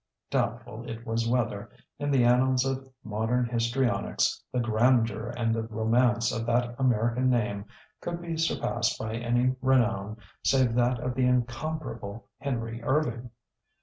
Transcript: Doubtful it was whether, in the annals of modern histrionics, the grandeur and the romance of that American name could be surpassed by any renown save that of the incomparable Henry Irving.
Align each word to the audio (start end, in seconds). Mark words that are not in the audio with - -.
Doubtful 0.31 0.89
it 0.89 1.05
was 1.05 1.29
whether, 1.29 1.69
in 1.99 2.09
the 2.09 2.23
annals 2.23 2.65
of 2.65 2.91
modern 3.03 3.45
histrionics, 3.45 4.43
the 4.51 4.59
grandeur 4.59 5.27
and 5.37 5.53
the 5.53 5.61
romance 5.61 6.31
of 6.31 6.47
that 6.47 6.73
American 6.79 7.29
name 7.29 7.65
could 7.99 8.19
be 8.19 8.35
surpassed 8.35 8.97
by 8.97 9.13
any 9.13 9.55
renown 9.61 10.17
save 10.43 10.73
that 10.73 10.99
of 11.01 11.13
the 11.13 11.27
incomparable 11.27 12.27
Henry 12.39 12.81
Irving. 12.81 13.29